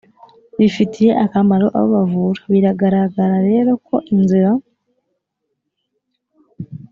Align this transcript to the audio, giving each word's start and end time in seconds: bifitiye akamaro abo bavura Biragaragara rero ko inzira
bifitiye 0.59 1.11
akamaro 1.25 1.67
abo 1.77 1.87
bavura 1.95 2.41
Biragaragara 2.51 3.35
rero 3.49 3.71
ko 3.87 3.95
inzira 4.13 4.51